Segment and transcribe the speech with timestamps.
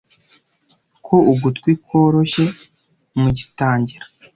[1.05, 2.45] Ko ugutwi kworoshye
[3.21, 4.05] mugitangira